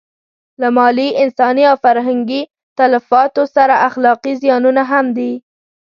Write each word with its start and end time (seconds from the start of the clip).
له 0.61 0.67
مالي، 0.77 1.07
انساني 1.23 1.63
او 1.71 1.75
فرهنګي 1.83 2.41
تلفاتو 2.77 3.43
سره 3.55 3.75
اخلاقي 3.89 4.33
زیانونه 4.41 4.83
هم 4.91 5.05
دي. 5.17 5.31